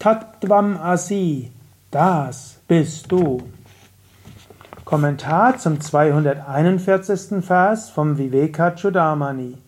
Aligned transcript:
Tattvam 0.00 0.78
Asi, 0.78 1.52
das 1.90 2.58
bist 2.66 3.12
du. 3.12 3.42
Kommentar 4.86 5.58
zum 5.58 5.78
241. 5.78 7.44
Vers 7.44 7.90
vom 7.90 8.16
Vivekachudamani. 8.16 9.58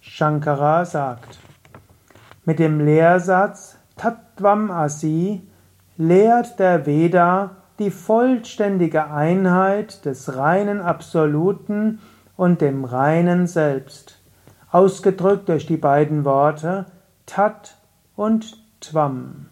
Shankara 0.00 0.84
sagt, 0.84 1.38
mit 2.44 2.58
dem 2.58 2.80
Lehrsatz 2.80 3.76
Tattvam 3.96 4.72
Asi 4.72 5.42
lehrt 5.96 6.58
der 6.58 6.84
Veda 6.84 7.52
die 7.78 7.92
vollständige 7.92 9.12
Einheit 9.12 10.04
des 10.04 10.34
reinen 10.34 10.80
Absoluten 10.80 12.00
und 12.36 12.62
dem 12.62 12.84
reinen 12.84 13.46
Selbst, 13.46 14.18
ausgedrückt 14.72 15.48
durch 15.48 15.66
die 15.66 15.76
beiden 15.76 16.24
Worte 16.24 16.86
Tat 17.26 17.76
und 18.16 18.60
Tvam. 18.80 19.46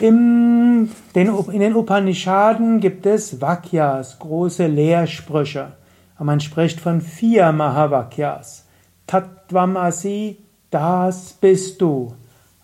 In 0.00 0.90
den, 1.16 1.28
in 1.52 1.60
den 1.60 1.74
Upanishaden 1.74 2.78
gibt 2.78 3.04
es 3.04 3.40
Vakyas, 3.40 4.18
große 4.20 4.68
Lehrsprüche. 4.68 5.72
Man 6.20 6.40
spricht 6.40 6.80
von 6.80 7.00
vier 7.00 7.50
Mahavakyas. 7.50 8.64
Tattvamasi, 9.08 10.38
das 10.70 11.32
bist 11.32 11.80
du. 11.80 12.14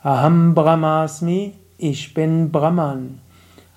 Aham 0.02 0.54
Brahmasmi, 0.54 1.54
ich 1.78 2.14
bin 2.14 2.52
Brahman. 2.52 3.20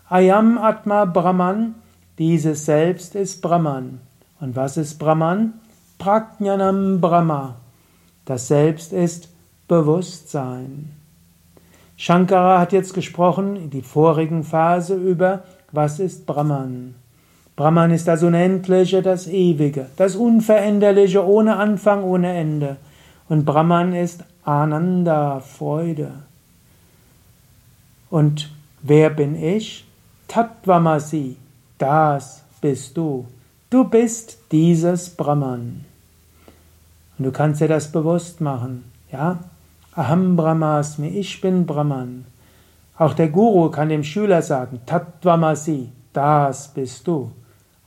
Ayam 0.10 0.58
Atma 0.58 1.05
Brahman, 1.05 1.76
dieses 2.20 2.66
Selbst 2.66 3.16
ist 3.16 3.42
Brahman. 3.42 4.02
Und 4.40 4.55
was 4.55 4.78
ist 4.78 5.00
Brahman? 5.00 5.54
Prajnanam 5.98 7.02
Brahma. 7.02 7.55
Das 8.26 8.50
Selbst 8.50 8.94
ist 8.94 9.30
Bewusstsein. 9.68 10.97
Shankara 11.98 12.60
hat 12.60 12.74
jetzt 12.74 12.94
gesprochen 12.94 13.56
in 13.56 13.70
die 13.72 13.82
vorigen 13.82 14.44
Phase 14.44 14.96
über, 14.96 15.44
was 15.71 15.99
ist 15.99 16.27
Brahman. 16.27 16.94
Brahman 17.55 17.90
ist 17.90 18.08
das 18.08 18.21
Unendliche, 18.21 19.02
das 19.02 19.27
Ewige, 19.27 19.88
das 19.98 20.16
Unveränderliche, 20.16 21.26
ohne 21.26 21.58
Anfang, 21.58 22.04
ohne 22.04 22.38
Ende. 22.38 22.77
Und 23.27 23.46
Brahman 23.46 23.94
ist 23.96 24.24
Ananda, 24.44 25.40
Freude. 25.40 26.12
Und 28.12 28.52
wer 28.84 29.10
bin 29.10 29.36
ich? 29.36 29.86
Tattvamasi, 30.27 31.36
das 31.80 32.43
bist 32.62 32.96
du. 32.96 33.26
Du 33.71 33.86
bist 33.86 34.38
dieses 34.52 35.10
Brahman. 35.10 35.84
Und 37.18 37.26
du 37.26 37.32
kannst 37.32 37.60
dir 37.60 37.68
das 37.68 37.91
bewusst 37.91 38.40
machen, 38.40 38.84
ja? 39.12 39.40
Aham 39.98 40.35
Brahmasmi, 40.35 41.07
ich 41.07 41.41
bin 41.41 41.65
Brahman. 41.65 42.26
Auch 42.99 43.15
der 43.15 43.29
Guru 43.29 43.71
kann 43.71 43.90
dem 43.90 44.03
Schüler 44.03 44.43
sagen, 44.43 44.79
Tattvamasi, 44.85 45.90
das 46.13 46.67
bist 46.67 47.07
du. 47.07 47.31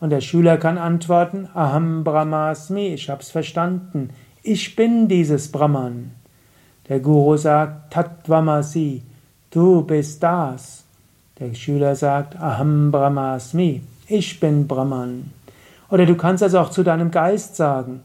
Und 0.00 0.10
der 0.10 0.20
Schüler 0.20 0.56
kann 0.56 0.76
antworten, 0.76 1.48
Aham 1.54 2.02
Brahmasmi, 2.02 2.94
ich 2.94 3.08
hab's 3.08 3.30
verstanden, 3.30 4.10
ich 4.42 4.74
bin 4.74 5.06
dieses 5.06 5.52
Brahman. 5.52 6.10
Der 6.88 6.98
Guru 6.98 7.36
sagt, 7.36 7.92
Tattvamasi, 7.92 9.04
du 9.52 9.82
bist 9.82 10.20
das. 10.20 10.82
Der 11.38 11.54
Schüler 11.54 11.94
sagt, 11.94 12.34
Aham 12.34 12.90
Brahmasmi, 12.90 13.82
ich 14.08 14.40
bin 14.40 14.66
Brahman. 14.66 15.30
Oder 15.88 16.06
du 16.06 16.16
kannst 16.16 16.42
es 16.42 16.56
auch 16.56 16.70
zu 16.70 16.82
deinem 16.82 17.12
Geist 17.12 17.54
sagen. 17.54 18.00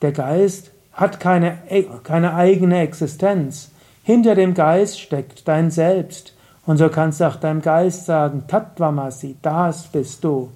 Der 0.00 0.12
Geist 0.12 0.71
hat 0.92 1.20
keine, 1.20 1.58
keine 2.02 2.34
eigene 2.34 2.80
Existenz. 2.80 3.70
Hinter 4.02 4.34
dem 4.34 4.54
Geist 4.54 5.00
steckt 5.00 5.46
dein 5.46 5.70
Selbst. 5.70 6.34
Und 6.66 6.76
so 6.76 6.88
kannst 6.88 7.20
du 7.20 7.24
auch 7.24 7.36
deinem 7.36 7.62
Geist 7.62 8.06
sagen, 8.06 8.44
Tattvamasi, 8.46 9.36
das 9.42 9.88
bist 9.88 10.22
du. 10.22 10.50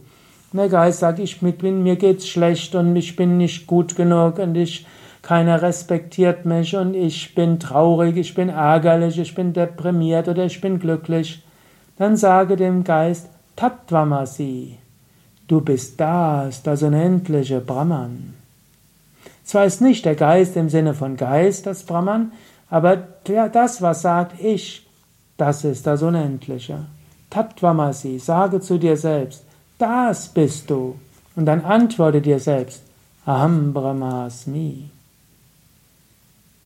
Und 0.52 0.58
der 0.58 0.68
Geist 0.68 1.00
sagt, 1.00 1.18
ich 1.18 1.40
bin, 1.40 1.82
mir 1.82 1.96
geht's 1.96 2.28
schlecht 2.28 2.74
und 2.74 2.94
ich 2.96 3.16
bin 3.16 3.36
nicht 3.36 3.66
gut 3.66 3.96
genug 3.96 4.38
und 4.38 4.56
ich, 4.56 4.86
keiner 5.22 5.60
respektiert 5.60 6.46
mich 6.46 6.76
und 6.76 6.94
ich 6.94 7.34
bin 7.34 7.58
traurig, 7.58 8.16
ich 8.16 8.34
bin 8.34 8.48
ärgerlich, 8.48 9.18
ich 9.18 9.34
bin 9.34 9.52
deprimiert 9.52 10.28
oder 10.28 10.44
ich 10.44 10.60
bin 10.60 10.78
glücklich. 10.78 11.42
Dann 11.98 12.16
sage 12.16 12.54
dem 12.54 12.84
Geist, 12.84 13.28
Tattvamasi, 13.56 14.78
du 15.48 15.60
bist 15.60 15.98
das, 15.98 16.62
das 16.62 16.82
unendliche 16.84 17.60
Brahman. 17.60 18.34
Zwar 19.46 19.64
ist 19.64 19.80
nicht 19.80 20.04
der 20.04 20.16
Geist 20.16 20.56
im 20.56 20.68
Sinne 20.68 20.92
von 20.92 21.16
Geist 21.16 21.66
das 21.66 21.84
Brahman, 21.84 22.32
aber 22.68 22.96
das, 22.96 23.80
was 23.80 24.02
sagt 24.02 24.40
ich, 24.42 24.84
das 25.36 25.64
ist 25.64 25.86
das 25.86 26.02
Unendliche. 26.02 26.86
Tattvamasi, 27.30 28.18
sage 28.18 28.60
zu 28.60 28.76
dir 28.78 28.96
selbst, 28.96 29.44
das 29.78 30.28
bist 30.28 30.68
du. 30.68 30.96
Und 31.36 31.46
dann 31.46 31.64
antworte 31.64 32.20
dir 32.20 32.40
selbst, 32.40 32.82
Aham 33.24 33.72
Brahmasmi. 33.72 34.90